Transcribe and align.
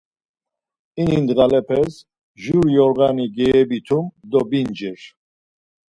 İni 1.01 1.17
ndğalepes 1.23 1.93
Jur 2.41 2.65
yoğani 2.77 3.25
goyovitum 3.35 4.05
do 4.31 4.41
vincir. 4.49 4.99